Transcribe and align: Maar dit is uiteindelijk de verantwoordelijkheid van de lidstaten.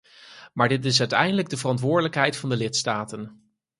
Maar 0.53 0.69
dit 0.69 0.85
is 0.85 0.99
uiteindelijk 0.99 1.49
de 1.49 1.57
verantwoordelijkheid 1.57 2.35
van 2.37 2.49
de 2.49 2.57
lidstaten. 2.57 3.51